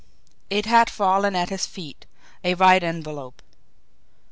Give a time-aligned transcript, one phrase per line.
[0.49, 2.07] It had fallen at his feet
[2.43, 3.43] a white envelope.